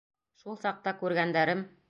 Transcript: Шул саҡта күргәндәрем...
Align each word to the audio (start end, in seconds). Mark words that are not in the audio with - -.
Шул 0.43 0.57
саҡта 0.63 0.95
күргәндәрем... 1.03 1.67